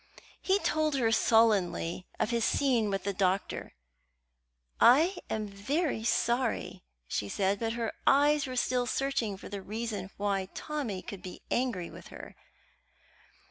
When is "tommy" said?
10.55-11.03